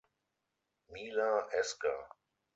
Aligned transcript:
Mila 0.95 1.29
esker. 1.61 1.97